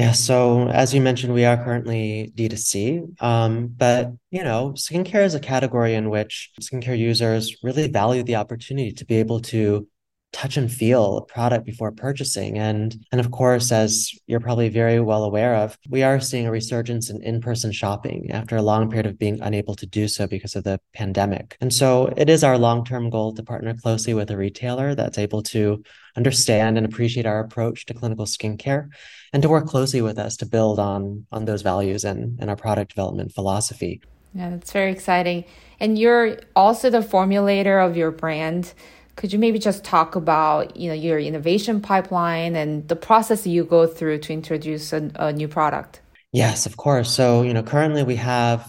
Yeah, 0.01 0.13
so 0.13 0.67
as 0.69 0.95
you 0.95 0.99
mentioned, 0.99 1.31
we 1.31 1.45
are 1.45 1.63
currently 1.63 2.31
D2C, 2.33 3.01
um, 3.19 3.67
but 3.67 4.11
you 4.31 4.43
know, 4.43 4.71
skincare 4.75 5.23
is 5.23 5.35
a 5.35 5.39
category 5.39 5.93
in 5.93 6.09
which 6.09 6.49
skincare 6.59 6.97
users 6.97 7.55
really 7.61 7.87
value 7.87 8.23
the 8.23 8.37
opportunity 8.37 8.93
to 8.93 9.05
be 9.05 9.17
able 9.17 9.41
to 9.53 9.87
touch 10.33 10.55
and 10.57 10.71
feel 10.71 11.17
a 11.17 11.25
product 11.25 11.65
before 11.65 11.91
purchasing. 11.91 12.57
And 12.57 12.97
and 13.11 13.19
of 13.19 13.31
course, 13.31 13.71
as 13.71 14.11
you're 14.27 14.39
probably 14.39 14.69
very 14.69 14.99
well 14.99 15.23
aware 15.23 15.55
of, 15.55 15.77
we 15.89 16.03
are 16.03 16.19
seeing 16.19 16.47
a 16.47 16.51
resurgence 16.51 17.09
in 17.09 17.21
in-person 17.21 17.71
shopping 17.71 18.31
after 18.31 18.55
a 18.55 18.61
long 18.61 18.89
period 18.89 19.05
of 19.05 19.19
being 19.19 19.39
unable 19.41 19.75
to 19.75 19.85
do 19.85 20.07
so 20.07 20.27
because 20.27 20.55
of 20.55 20.63
the 20.63 20.79
pandemic. 20.93 21.57
And 21.61 21.73
so 21.73 22.13
it 22.17 22.29
is 22.29 22.43
our 22.43 22.57
long-term 22.57 23.09
goal 23.09 23.33
to 23.33 23.43
partner 23.43 23.73
closely 23.73 24.13
with 24.13 24.31
a 24.31 24.37
retailer 24.37 24.95
that's 24.95 25.17
able 25.17 25.43
to 25.43 25.83
understand 26.15 26.77
and 26.77 26.85
appreciate 26.85 27.25
our 27.25 27.39
approach 27.39 27.85
to 27.85 27.93
clinical 27.93 28.25
skincare 28.25 28.89
and 29.33 29.41
to 29.43 29.49
work 29.49 29.65
closely 29.67 30.01
with 30.01 30.17
us 30.17 30.37
to 30.37 30.45
build 30.45 30.79
on 30.79 31.25
on 31.31 31.45
those 31.45 31.61
values 31.61 32.03
and, 32.03 32.39
and 32.39 32.49
our 32.49 32.55
product 32.55 32.91
development 32.91 33.33
philosophy. 33.33 34.01
Yeah, 34.33 34.49
that's 34.51 34.71
very 34.71 34.91
exciting. 34.91 35.43
And 35.79 35.99
you're 35.99 36.37
also 36.55 36.89
the 36.89 36.99
formulator 36.99 37.85
of 37.85 37.97
your 37.97 38.11
brand. 38.11 38.73
Could 39.21 39.31
you 39.31 39.37
maybe 39.37 39.59
just 39.59 39.83
talk 39.83 40.15
about 40.15 40.75
you 40.75 40.87
know 40.87 40.95
your 40.95 41.19
innovation 41.19 41.79
pipeline 41.79 42.55
and 42.55 42.87
the 42.87 42.95
process 42.95 43.45
you 43.45 43.63
go 43.63 43.85
through 43.85 44.17
to 44.17 44.33
introduce 44.33 44.91
a, 44.93 45.11
a 45.13 45.31
new 45.31 45.47
product? 45.47 46.01
Yes, 46.31 46.65
of 46.65 46.75
course. 46.75 47.11
So 47.11 47.43
you 47.43 47.53
know 47.53 47.61
currently 47.61 48.01
we 48.01 48.15
have 48.15 48.67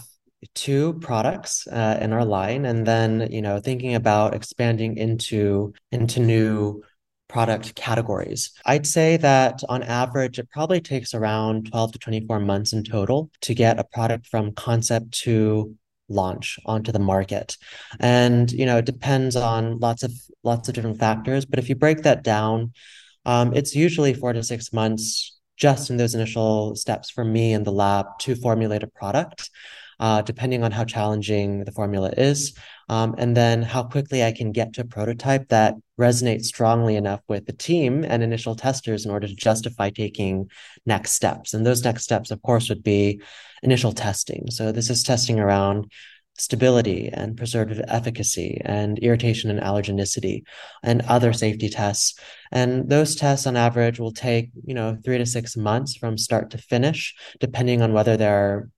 two 0.53 0.93
products 1.01 1.65
uh, 1.65 1.97
in 1.99 2.13
our 2.13 2.23
line, 2.23 2.65
and 2.65 2.85
then 2.85 3.29
you 3.31 3.41
know 3.41 3.59
thinking 3.59 3.95
about 3.95 4.35
expanding 4.35 4.95
into 4.95 5.73
into 5.91 6.19
new 6.19 6.83
product 7.27 7.73
categories. 7.73 8.51
I'd 8.63 8.85
say 8.85 9.17
that 9.17 9.63
on 9.67 9.81
average, 9.81 10.37
it 10.37 10.51
probably 10.51 10.81
takes 10.81 11.15
around 11.15 11.71
12 11.71 11.93
to 11.93 11.97
24 11.97 12.39
months 12.41 12.73
in 12.73 12.83
total 12.83 13.31
to 13.41 13.55
get 13.55 13.79
a 13.79 13.83
product 13.83 14.27
from 14.27 14.51
concept 14.51 15.13
to 15.23 15.75
launch 16.13 16.59
onto 16.65 16.91
the 16.91 16.99
market. 16.99 17.57
And 17.99 18.51
you 18.51 18.65
know 18.65 18.77
it 18.77 18.85
depends 18.85 19.35
on 19.35 19.79
lots 19.79 20.03
of 20.03 20.11
lots 20.43 20.67
of 20.67 20.75
different 20.75 20.99
factors 20.99 21.45
but 21.45 21.59
if 21.59 21.69
you 21.69 21.75
break 21.75 22.03
that 22.03 22.23
down 22.23 22.73
um, 23.25 23.53
it's 23.53 23.75
usually 23.75 24.13
four 24.13 24.33
to 24.33 24.43
six 24.43 24.73
months 24.73 25.39
just 25.55 25.89
in 25.89 25.97
those 25.97 26.15
initial 26.15 26.75
steps 26.75 27.09
for 27.09 27.23
me 27.23 27.53
in 27.53 27.63
the 27.63 27.71
lab 27.71 28.05
to 28.19 28.35
formulate 28.35 28.83
a 28.83 28.87
product 28.87 29.49
uh, 29.99 30.21
depending 30.21 30.63
on 30.63 30.71
how 30.71 30.83
challenging 30.83 31.63
the 31.63 31.71
formula 31.71 32.11
is 32.17 32.55
um, 32.89 33.15
and 33.17 33.35
then 33.37 33.61
how 33.61 33.83
quickly 33.83 34.23
i 34.23 34.31
can 34.31 34.51
get 34.51 34.73
to 34.73 34.81
a 34.81 34.85
prototype 34.85 35.47
that 35.49 35.75
resonates 35.99 36.45
strongly 36.45 36.95
enough 36.95 37.21
with 37.27 37.45
the 37.45 37.53
team 37.53 38.03
and 38.03 38.23
initial 38.23 38.55
testers 38.55 39.05
in 39.05 39.11
order 39.11 39.27
to 39.27 39.35
justify 39.35 39.89
taking 39.89 40.49
next 40.85 41.11
steps 41.11 41.53
and 41.53 41.65
those 41.65 41.83
next 41.83 42.03
steps 42.03 42.31
of 42.31 42.41
course 42.41 42.69
would 42.69 42.83
be 42.83 43.21
initial 43.63 43.93
testing. 43.93 44.51
So 44.51 44.71
this 44.71 44.89
is 44.89 45.01
testing 45.01 45.39
around 45.39 45.91
stability 46.37 47.09
and 47.13 47.37
preservative 47.37 47.83
efficacy 47.87 48.59
and 48.65 48.97
irritation 48.99 49.49
and 49.49 49.59
allergenicity 49.59 50.43
and 50.81 51.01
other 51.03 51.31
safety 51.31 51.69
tests. 51.69 52.17
And 52.51 52.89
those 52.89 53.15
tests 53.15 53.47
on 53.47 53.55
average 53.55 53.99
will 53.99 54.11
take, 54.11 54.49
you 54.65 54.73
know, 54.73 54.97
three 55.03 55.19
to 55.19 55.25
six 55.25 55.55
months 55.55 55.95
from 55.95 56.17
start 56.17 56.49
to 56.51 56.57
finish, 56.57 57.15
depending 57.39 57.81
on 57.81 57.93
whether 57.93 58.17
there 58.17 58.35
are 58.35 58.69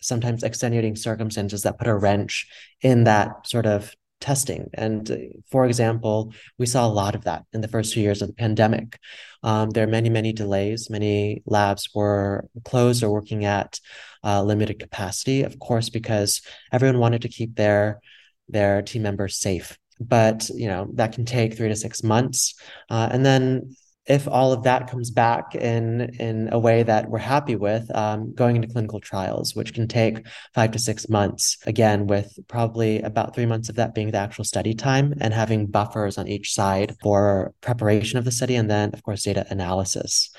sometimes 0.00 0.42
extenuating 0.42 0.96
circumstances 0.96 1.62
that 1.62 1.78
put 1.78 1.88
a 1.88 1.96
wrench 1.96 2.46
in 2.82 3.04
that 3.04 3.46
sort 3.46 3.66
of 3.66 3.94
testing. 4.20 4.68
And 4.74 5.10
uh, 5.10 5.16
for 5.50 5.66
example, 5.66 6.32
we 6.58 6.66
saw 6.66 6.86
a 6.86 6.90
lot 6.90 7.14
of 7.14 7.24
that 7.24 7.44
in 7.52 7.60
the 7.60 7.68
first 7.68 7.92
two 7.92 8.00
years 8.00 8.22
of 8.22 8.28
the 8.28 8.34
pandemic. 8.34 8.98
Um, 9.42 9.70
there 9.70 9.84
are 9.84 9.90
many, 9.90 10.10
many 10.10 10.32
delays. 10.32 10.90
Many 10.90 11.42
labs 11.46 11.88
were 11.94 12.48
closed 12.64 13.02
or 13.02 13.10
working 13.10 13.44
at 13.44 13.78
uh, 14.24 14.42
limited 14.42 14.80
capacity, 14.80 15.42
of 15.42 15.58
course, 15.58 15.88
because 15.88 16.42
everyone 16.72 16.98
wanted 16.98 17.22
to 17.22 17.28
keep 17.28 17.54
their 17.54 18.00
their 18.48 18.80
team 18.82 19.02
members 19.02 19.38
safe. 19.38 19.78
But 20.00 20.48
you 20.54 20.68
know 20.68 20.88
that 20.94 21.12
can 21.12 21.24
take 21.24 21.56
three 21.56 21.68
to 21.68 21.76
six 21.76 22.02
months, 22.02 22.54
uh, 22.90 23.08
and 23.10 23.24
then 23.24 23.74
if 24.08 24.26
all 24.26 24.52
of 24.52 24.62
that 24.64 24.90
comes 24.90 25.10
back 25.10 25.54
in 25.54 26.00
in 26.18 26.48
a 26.50 26.58
way 26.58 26.82
that 26.82 27.08
we're 27.10 27.18
happy 27.18 27.56
with, 27.56 27.94
um, 27.94 28.34
going 28.34 28.56
into 28.56 28.68
clinical 28.68 29.00
trials, 29.00 29.54
which 29.54 29.74
can 29.74 29.86
take 29.86 30.26
five 30.54 30.70
to 30.72 30.78
six 30.78 31.08
months, 31.08 31.58
again, 31.66 32.06
with 32.06 32.38
probably 32.48 33.02
about 33.02 33.34
three 33.34 33.46
months 33.46 33.68
of 33.68 33.76
that 33.76 33.94
being 33.94 34.10
the 34.10 34.18
actual 34.18 34.44
study 34.44 34.74
time 34.74 35.14
and 35.20 35.34
having 35.34 35.66
buffers 35.66 36.16
on 36.18 36.26
each 36.26 36.54
side 36.54 36.96
for 37.02 37.52
preparation 37.60 38.18
of 38.18 38.24
the 38.24 38.32
study 38.32 38.56
and 38.56 38.70
then, 38.70 38.90
of 38.94 39.02
course, 39.02 39.22
data 39.22 39.46
analysis 39.50 40.30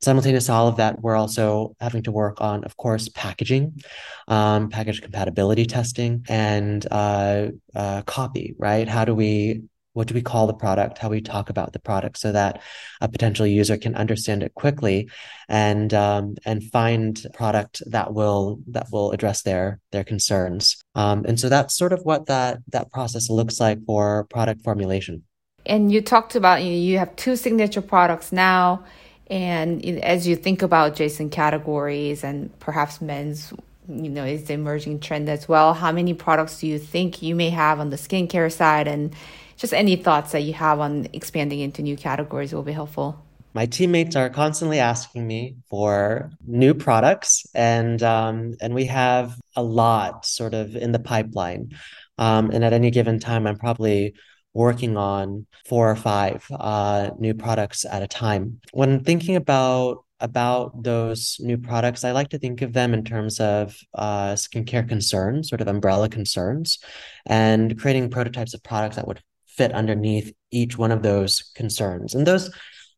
simultaneous 0.00 0.46
to 0.46 0.52
all 0.52 0.68
of 0.68 0.76
that, 0.76 1.00
we're 1.00 1.16
also 1.16 1.74
having 1.80 2.02
to 2.04 2.12
work 2.12 2.40
on, 2.40 2.62
of 2.64 2.76
course, 2.76 3.08
packaging, 3.08 3.82
um, 4.28 4.68
package 4.68 5.02
compatibility 5.02 5.66
testing, 5.66 6.24
and 6.28 6.86
uh, 6.90 7.48
uh, 7.74 8.02
copy. 8.02 8.54
Right? 8.58 8.88
How 8.88 9.04
do 9.04 9.14
we 9.14 9.62
what 9.98 10.06
do 10.06 10.14
we 10.14 10.22
call 10.22 10.46
the 10.46 10.54
product 10.54 10.96
how 10.98 11.08
we 11.08 11.20
talk 11.20 11.50
about 11.50 11.72
the 11.72 11.80
product 11.80 12.16
so 12.16 12.30
that 12.30 12.62
a 13.00 13.08
potential 13.08 13.44
user 13.44 13.76
can 13.76 13.96
understand 13.96 14.44
it 14.44 14.54
quickly 14.54 15.10
and 15.48 15.92
um, 15.92 16.36
and 16.44 16.62
find 16.70 17.26
product 17.34 17.82
that 17.90 18.14
will 18.14 18.60
that 18.68 18.86
will 18.92 19.10
address 19.10 19.42
their 19.42 19.80
their 19.90 20.04
concerns. 20.04 20.80
Um, 20.94 21.24
and 21.24 21.40
so 21.40 21.48
that's 21.48 21.76
sort 21.76 21.92
of 21.92 22.02
what 22.04 22.26
that 22.26 22.58
that 22.68 22.92
process 22.92 23.28
looks 23.28 23.58
like 23.58 23.84
for 23.86 24.24
product 24.30 24.62
formulation. 24.62 25.24
And 25.66 25.90
you 25.90 26.00
talked 26.00 26.36
about 26.36 26.62
you, 26.62 26.72
you 26.72 26.98
have 26.98 27.16
two 27.16 27.34
signature 27.34 27.82
products 27.82 28.30
now. 28.30 28.84
And 29.28 29.84
as 30.14 30.26
you 30.26 30.36
think 30.36 30.62
about 30.62 30.96
jason 30.96 31.28
categories 31.28 32.24
and 32.24 32.38
perhaps 32.60 33.02
men's 33.02 33.52
you 33.86 34.08
know 34.08 34.24
is 34.24 34.44
the 34.44 34.54
emerging 34.54 35.00
trend 35.00 35.28
as 35.28 35.46
well 35.46 35.74
how 35.74 35.92
many 35.92 36.14
products 36.14 36.60
do 36.60 36.66
you 36.66 36.78
think 36.78 37.20
you 37.20 37.34
may 37.34 37.50
have 37.50 37.78
on 37.78 37.90
the 37.90 37.96
skincare 37.96 38.50
side 38.50 38.88
and 38.88 39.14
just 39.58 39.74
any 39.74 39.96
thoughts 39.96 40.32
that 40.32 40.42
you 40.42 40.54
have 40.54 40.80
on 40.80 41.08
expanding 41.12 41.60
into 41.60 41.82
new 41.82 41.96
categories 41.96 42.54
will 42.54 42.62
be 42.62 42.72
helpful. 42.72 43.22
My 43.54 43.66
teammates 43.66 44.14
are 44.14 44.30
constantly 44.30 44.78
asking 44.78 45.26
me 45.26 45.56
for 45.68 46.30
new 46.46 46.74
products, 46.74 47.44
and 47.54 48.00
um, 48.02 48.54
and 48.60 48.72
we 48.72 48.84
have 48.86 49.38
a 49.56 49.62
lot 49.62 50.24
sort 50.24 50.54
of 50.54 50.76
in 50.76 50.92
the 50.92 50.98
pipeline. 50.98 51.72
Um, 52.18 52.50
and 52.50 52.64
at 52.64 52.72
any 52.72 52.90
given 52.90 53.18
time, 53.18 53.46
I'm 53.46 53.58
probably 53.58 54.14
working 54.54 54.96
on 54.96 55.46
four 55.66 55.90
or 55.90 55.96
five 55.96 56.46
uh, 56.50 57.10
new 57.18 57.34
products 57.34 57.84
at 57.84 58.02
a 58.02 58.08
time. 58.08 58.60
When 58.72 59.02
thinking 59.02 59.36
about 59.36 60.04
about 60.20 60.82
those 60.82 61.36
new 61.40 61.58
products, 61.58 62.04
I 62.04 62.12
like 62.12 62.28
to 62.30 62.38
think 62.38 62.62
of 62.62 62.72
them 62.72 62.92
in 62.92 63.04
terms 63.04 63.40
of 63.40 63.76
uh, 63.94 64.32
skincare 64.34 64.88
concerns, 64.88 65.48
sort 65.48 65.60
of 65.60 65.68
umbrella 65.68 66.08
concerns, 66.08 66.78
and 67.26 67.78
creating 67.78 68.10
prototypes 68.10 68.54
of 68.54 68.62
products 68.62 68.96
that 68.96 69.06
would 69.06 69.22
fit 69.58 69.72
underneath 69.72 70.32
each 70.50 70.78
one 70.78 70.92
of 70.92 71.02
those 71.02 71.42
concerns. 71.54 72.14
And 72.14 72.26
those 72.26 72.50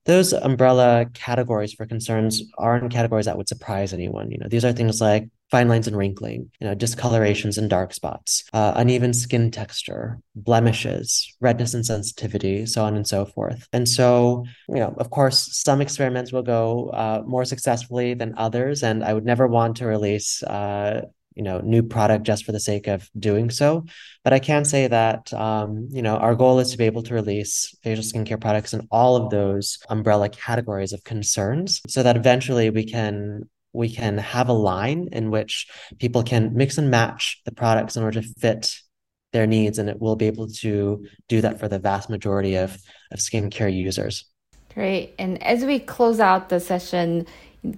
those 0.06 0.32
umbrella 0.32 1.06
categories 1.12 1.74
for 1.74 1.84
concerns 1.86 2.42
aren't 2.56 2.90
categories 2.92 3.26
that 3.26 3.36
would 3.36 3.48
surprise 3.48 3.92
anyone. 3.92 4.30
You 4.30 4.38
know, 4.38 4.48
these 4.48 4.64
are 4.64 4.72
things 4.72 5.00
like 5.00 5.28
fine 5.50 5.68
lines 5.68 5.86
and 5.86 5.96
wrinkling, 5.96 6.50
you 6.58 6.66
know, 6.66 6.74
discolorations 6.74 7.58
and 7.58 7.68
dark 7.68 7.92
spots, 7.92 8.44
uh, 8.52 8.72
uneven 8.76 9.12
skin 9.12 9.50
texture, 9.50 10.18
blemishes, 10.34 11.36
redness 11.40 11.74
and 11.74 11.84
sensitivity, 11.84 12.64
so 12.66 12.84
on 12.84 12.96
and 12.96 13.06
so 13.06 13.26
forth. 13.26 13.68
And 13.72 13.86
so, 13.88 14.44
you 14.68 14.76
know, 14.76 14.94
of 14.96 15.10
course, 15.10 15.56
some 15.56 15.80
experiments 15.80 16.32
will 16.32 16.42
go 16.42 16.88
uh, 16.90 17.22
more 17.26 17.44
successfully 17.44 18.14
than 18.14 18.34
others, 18.38 18.82
and 18.82 19.04
I 19.04 19.12
would 19.12 19.26
never 19.26 19.46
want 19.46 19.76
to 19.78 19.86
release 19.86 20.42
uh, 20.44 21.02
you 21.34 21.42
know 21.42 21.60
new 21.60 21.82
product 21.82 22.24
just 22.24 22.44
for 22.44 22.52
the 22.52 22.60
sake 22.60 22.86
of 22.86 23.08
doing 23.18 23.50
so. 23.50 23.84
But 24.24 24.32
i 24.32 24.38
can 24.38 24.64
say 24.64 24.86
that 24.86 25.32
um, 25.32 25.88
you 25.90 26.02
know 26.02 26.16
our 26.16 26.34
goal 26.34 26.58
is 26.58 26.72
to 26.72 26.78
be 26.78 26.84
able 26.84 27.02
to 27.04 27.14
release 27.14 27.74
facial 27.82 28.04
skincare 28.04 28.40
products 28.40 28.74
in 28.74 28.86
all 28.90 29.16
of 29.16 29.30
those 29.30 29.78
umbrella 29.88 30.28
categories 30.28 30.92
of 30.92 31.04
concerns 31.04 31.80
so 31.88 32.02
that 32.02 32.16
eventually 32.16 32.70
we 32.70 32.84
can 32.84 33.48
we 33.72 33.88
can 33.88 34.18
have 34.18 34.48
a 34.48 34.52
line 34.52 35.08
in 35.12 35.30
which 35.30 35.68
people 35.98 36.22
can 36.22 36.54
mix 36.54 36.76
and 36.76 36.90
match 36.90 37.40
the 37.44 37.52
products 37.52 37.96
in 37.96 38.02
order 38.02 38.20
to 38.20 38.28
fit 38.40 38.74
their 39.32 39.46
needs 39.46 39.78
and 39.78 39.88
it 39.88 40.00
will 40.00 40.16
be 40.16 40.26
able 40.26 40.48
to 40.48 41.06
do 41.28 41.40
that 41.40 41.60
for 41.60 41.68
the 41.68 41.78
vast 41.78 42.10
majority 42.10 42.56
of 42.56 42.76
of 43.12 43.20
skincare 43.20 43.72
users. 43.72 44.24
Great. 44.74 45.14
And 45.18 45.42
as 45.42 45.64
we 45.64 45.78
close 45.78 46.20
out 46.20 46.48
the 46.48 46.60
session 46.60 47.26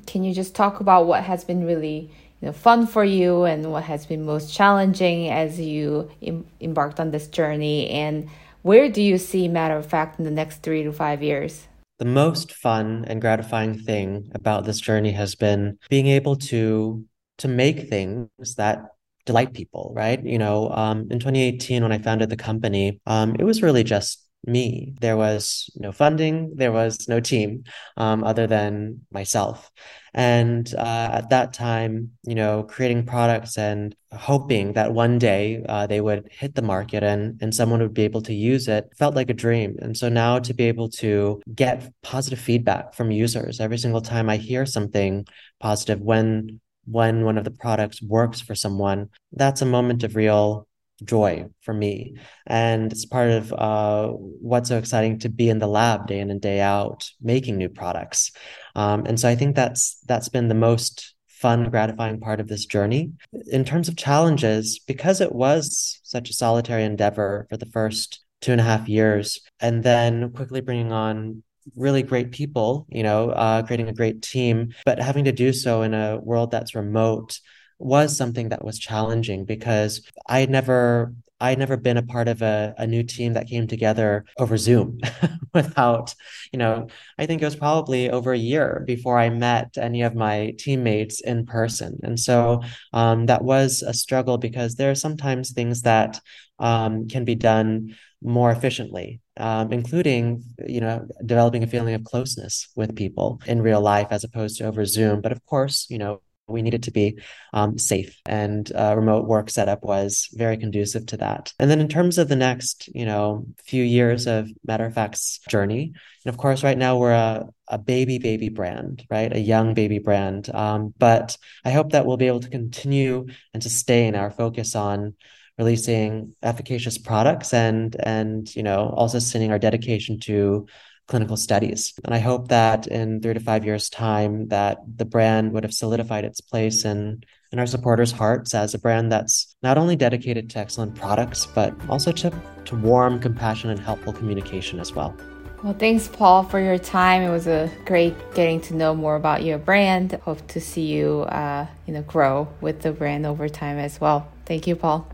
can 0.06 0.22
you 0.22 0.32
just 0.32 0.54
talk 0.54 0.80
about 0.80 1.06
what 1.06 1.24
has 1.24 1.44
been 1.44 1.64
really 1.64 2.10
you 2.42 2.46
know, 2.46 2.52
fun 2.52 2.86
for 2.88 3.04
you 3.04 3.44
and 3.44 3.70
what 3.70 3.84
has 3.84 4.04
been 4.04 4.26
most 4.26 4.52
challenging 4.52 5.30
as 5.30 5.60
you 5.60 6.10
em- 6.20 6.44
embarked 6.60 6.98
on 6.98 7.12
this 7.12 7.28
journey? 7.28 7.88
And 7.88 8.28
where 8.62 8.88
do 8.88 9.00
you 9.00 9.16
see 9.16 9.46
matter 9.46 9.76
of 9.76 9.86
fact 9.86 10.18
in 10.18 10.24
the 10.24 10.30
next 10.30 10.62
three 10.62 10.82
to 10.82 10.92
five 10.92 11.22
years? 11.22 11.68
The 12.00 12.04
most 12.04 12.52
fun 12.52 13.04
and 13.06 13.20
gratifying 13.20 13.78
thing 13.78 14.30
about 14.34 14.64
this 14.64 14.80
journey 14.80 15.12
has 15.12 15.36
been 15.36 15.78
being 15.88 16.08
able 16.08 16.36
to 16.50 17.04
to 17.38 17.48
make 17.48 17.88
things 17.88 18.28
that 18.56 18.86
delight 19.24 19.54
people 19.54 19.92
right? 19.94 20.22
You 20.24 20.38
know 20.38 20.68
um, 20.70 21.06
in 21.10 21.20
2018 21.20 21.82
when 21.82 21.92
i 21.92 21.98
founded 21.98 22.28
the 22.28 22.36
company 22.36 23.00
um, 23.06 23.36
it 23.38 23.44
was 23.44 23.62
really 23.62 23.84
just 23.84 24.26
me. 24.44 24.94
There 25.00 25.16
was 25.16 25.70
no 25.76 25.92
funding, 25.92 26.54
there 26.56 26.72
was 26.72 27.08
no 27.08 27.20
team 27.20 27.64
um, 27.96 28.24
other 28.24 28.46
than 28.46 29.02
myself. 29.10 29.70
And 30.14 30.72
uh, 30.74 31.10
at 31.12 31.30
that 31.30 31.52
time, 31.52 32.12
you 32.24 32.34
know, 32.34 32.64
creating 32.64 33.06
products 33.06 33.56
and 33.56 33.94
hoping 34.12 34.74
that 34.74 34.92
one 34.92 35.18
day 35.18 35.64
uh, 35.68 35.86
they 35.86 36.00
would 36.00 36.28
hit 36.30 36.54
the 36.54 36.62
market 36.62 37.02
and, 37.02 37.40
and 37.40 37.54
someone 37.54 37.80
would 37.80 37.94
be 37.94 38.02
able 38.04 38.22
to 38.22 38.34
use 38.34 38.68
it 38.68 38.92
felt 38.98 39.14
like 39.14 39.30
a 39.30 39.34
dream. 39.34 39.76
And 39.80 39.96
so 39.96 40.08
now 40.08 40.38
to 40.40 40.52
be 40.52 40.64
able 40.64 40.90
to 40.90 41.40
get 41.54 41.90
positive 42.02 42.38
feedback 42.38 42.94
from 42.94 43.10
users 43.10 43.60
every 43.60 43.78
single 43.78 44.02
time 44.02 44.28
I 44.28 44.36
hear 44.36 44.66
something 44.66 45.26
positive 45.60 46.00
when 46.00 46.60
when 46.84 47.24
one 47.24 47.38
of 47.38 47.44
the 47.44 47.50
products 47.50 48.02
works 48.02 48.40
for 48.40 48.54
someone, 48.56 49.08
that's 49.30 49.62
a 49.62 49.66
moment 49.66 50.02
of 50.02 50.16
real 50.16 50.66
joy 51.04 51.46
for 51.60 51.74
me. 51.74 52.14
And 52.46 52.92
it's 52.92 53.06
part 53.06 53.30
of 53.30 53.52
uh, 53.52 54.08
what's 54.08 54.68
so 54.68 54.78
exciting 54.78 55.18
to 55.20 55.28
be 55.28 55.48
in 55.48 55.58
the 55.58 55.66
lab 55.66 56.06
day 56.06 56.20
in 56.20 56.30
and 56.30 56.40
day 56.40 56.60
out 56.60 57.10
making 57.20 57.56
new 57.56 57.68
products. 57.68 58.32
Um, 58.74 59.04
and 59.06 59.18
so 59.18 59.28
I 59.28 59.36
think 59.36 59.56
that's 59.56 59.98
that's 60.06 60.28
been 60.28 60.48
the 60.48 60.54
most 60.54 61.14
fun, 61.26 61.70
gratifying 61.70 62.20
part 62.20 62.40
of 62.40 62.48
this 62.48 62.66
journey. 62.66 63.12
In 63.50 63.64
terms 63.64 63.88
of 63.88 63.96
challenges, 63.96 64.78
because 64.78 65.20
it 65.20 65.34
was 65.34 66.00
such 66.04 66.30
a 66.30 66.34
solitary 66.34 66.84
endeavor 66.84 67.46
for 67.50 67.56
the 67.56 67.66
first 67.66 68.20
two 68.40 68.52
and 68.52 68.60
a 68.60 68.64
half 68.64 68.88
years, 68.88 69.40
and 69.60 69.82
then 69.82 70.30
quickly 70.32 70.60
bringing 70.60 70.92
on 70.92 71.42
really 71.76 72.02
great 72.02 72.32
people, 72.32 72.86
you 72.90 73.02
know, 73.02 73.30
uh, 73.30 73.62
creating 73.62 73.88
a 73.88 73.94
great 73.94 74.22
team, 74.22 74.72
but 74.84 74.98
having 74.98 75.24
to 75.24 75.32
do 75.32 75.52
so 75.52 75.82
in 75.82 75.94
a 75.94 76.18
world 76.18 76.50
that's 76.50 76.74
remote 76.74 77.38
was 77.82 78.16
something 78.16 78.50
that 78.50 78.64
was 78.64 78.78
challenging 78.78 79.44
because 79.44 80.02
I 80.26 80.40
had 80.40 80.50
never 80.50 81.14
I 81.42 81.50
had 81.50 81.58
never 81.58 81.76
been 81.76 81.96
a 81.96 82.04
part 82.04 82.28
of 82.28 82.40
a, 82.40 82.72
a 82.78 82.86
new 82.86 83.02
team 83.02 83.32
that 83.32 83.48
came 83.48 83.66
together 83.66 84.24
over 84.38 84.56
Zoom 84.56 85.00
without, 85.54 86.14
you 86.52 86.58
know, 86.60 86.86
I 87.18 87.26
think 87.26 87.42
it 87.42 87.44
was 87.44 87.56
probably 87.56 88.08
over 88.08 88.32
a 88.32 88.38
year 88.38 88.84
before 88.86 89.18
I 89.18 89.28
met 89.28 89.76
any 89.76 90.02
of 90.02 90.14
my 90.14 90.54
teammates 90.56 91.20
in 91.20 91.44
person. 91.44 91.98
And 92.04 92.18
so 92.18 92.62
um, 92.92 93.26
that 93.26 93.42
was 93.42 93.82
a 93.82 93.92
struggle 93.92 94.38
because 94.38 94.76
there 94.76 94.92
are 94.92 94.94
sometimes 94.94 95.50
things 95.50 95.82
that 95.82 96.20
um, 96.60 97.08
can 97.08 97.24
be 97.24 97.34
done 97.34 97.96
more 98.22 98.52
efficiently, 98.52 99.20
um, 99.36 99.72
including, 99.72 100.44
you 100.64 100.80
know, 100.80 101.08
developing 101.26 101.64
a 101.64 101.66
feeling 101.66 101.96
of 101.96 102.04
closeness 102.04 102.68
with 102.76 102.94
people 102.94 103.40
in 103.46 103.62
real 103.62 103.80
life 103.80 104.06
as 104.12 104.22
opposed 104.22 104.58
to 104.58 104.64
over 104.66 104.84
Zoom. 104.84 105.20
But 105.20 105.32
of 105.32 105.44
course, 105.44 105.88
you 105.90 105.98
know, 105.98 106.20
we 106.48 106.62
needed 106.62 106.84
to 106.84 106.90
be 106.90 107.18
um, 107.52 107.78
safe. 107.78 108.20
And 108.26 108.70
uh, 108.74 108.94
remote 108.96 109.26
work 109.26 109.50
setup 109.50 109.82
was 109.82 110.28
very 110.32 110.56
conducive 110.56 111.06
to 111.06 111.16
that. 111.18 111.52
And 111.58 111.70
then 111.70 111.80
in 111.80 111.88
terms 111.88 112.18
of 112.18 112.28
the 112.28 112.36
next 112.36 112.88
you 112.94 113.04
know 113.04 113.46
few 113.64 113.82
years 113.82 114.26
of 114.26 114.50
matter 114.64 114.86
of 114.86 114.94
fact's 114.94 115.40
journey 115.48 115.92
and 116.24 116.32
of 116.32 116.38
course 116.38 116.62
right 116.62 116.78
now 116.78 116.96
we're 116.96 117.12
a, 117.12 117.48
a 117.68 117.78
baby 117.78 118.18
baby 118.18 118.48
brand 118.48 119.04
right? 119.10 119.32
A 119.32 119.40
young 119.40 119.74
baby 119.74 119.98
brand. 119.98 120.52
Um, 120.54 120.94
but 120.98 121.36
i 121.64 121.70
hope 121.70 121.92
that 121.92 122.06
we'll 122.06 122.16
be 122.16 122.26
able 122.26 122.40
to 122.40 122.50
continue 122.50 123.26
and 123.54 123.62
sustain 123.62 124.14
our 124.14 124.30
focus 124.30 124.74
on 124.74 125.14
releasing 125.58 126.34
efficacious 126.42 126.98
products 126.98 127.52
and 127.52 127.96
and 128.00 128.54
you 128.56 128.62
know 128.62 128.88
also 128.96 129.18
sustaining 129.18 129.50
our 129.52 129.58
dedication 129.58 130.18
to 130.18 130.66
clinical 131.12 131.36
studies. 131.36 131.92
And 132.06 132.14
I 132.14 132.20
hope 132.20 132.48
that 132.48 132.86
in 132.86 133.20
three 133.20 133.34
to 133.34 133.40
five 133.40 133.66
years' 133.66 133.90
time, 133.90 134.48
that 134.48 134.78
the 134.96 135.04
brand 135.04 135.52
would 135.52 135.62
have 135.62 135.74
solidified 135.74 136.24
its 136.24 136.40
place 136.40 136.86
in 136.86 137.22
in 137.52 137.58
our 137.58 137.66
supporters' 137.66 138.12
hearts 138.12 138.54
as 138.54 138.72
a 138.72 138.78
brand 138.78 139.12
that's 139.12 139.54
not 139.62 139.76
only 139.76 139.94
dedicated 139.94 140.48
to 140.48 140.58
excellent 140.58 140.94
products, 140.94 141.44
but 141.44 141.74
also 141.90 142.10
to, 142.10 142.32
to 142.64 142.74
warm, 142.76 143.20
compassionate, 143.20 143.76
and 143.76 143.84
helpful 143.84 144.14
communication 144.14 144.80
as 144.80 144.94
well. 144.94 145.14
Well, 145.62 145.74
thanks, 145.74 146.08
Paul, 146.08 146.44
for 146.44 146.58
your 146.58 146.78
time. 146.78 147.20
It 147.20 147.28
was 147.28 147.46
a 147.46 147.70
great 147.84 148.14
getting 148.32 148.62
to 148.62 148.74
know 148.74 148.94
more 148.94 149.16
about 149.16 149.44
your 149.44 149.58
brand. 149.58 150.12
Hope 150.24 150.40
to 150.48 150.62
see 150.62 150.86
you, 150.86 151.24
uh, 151.28 151.66
you 151.86 151.92
know, 151.92 152.02
grow 152.14 152.48
with 152.62 152.80
the 152.80 152.92
brand 152.92 153.26
over 153.26 153.50
time 153.50 153.76
as 153.76 154.00
well. 154.00 154.32
Thank 154.46 154.66
you, 154.66 154.74
Paul. 154.74 155.06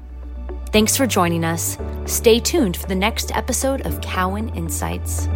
Thanks 0.71 0.97
for 0.97 1.09
joining 1.09 1.45
us. 1.45 1.77
Stay 2.07 2.39
tuned 2.39 2.77
for 2.77 2.87
the 2.87 2.95
next 2.95 3.35
episode 3.35 3.85
of 3.85 4.01
Cowen 4.01 4.49
Insights. 4.51 5.27